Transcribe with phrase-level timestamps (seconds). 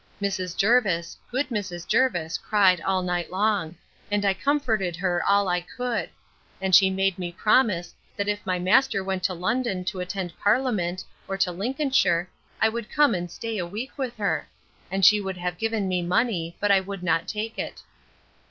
[0.19, 0.57] Mrs.
[0.57, 1.85] Jervis, good Mrs.
[1.87, 3.75] Jervis, cried all night long;
[4.09, 6.09] and I comforted her all I could:
[6.59, 11.03] And she made me promise, that if my master went to London to attend parliament,
[11.27, 12.27] or to Lincolnshire,
[12.59, 14.47] I would come and stay a week with her:
[14.89, 17.83] and she would have given me money; but I would not take it.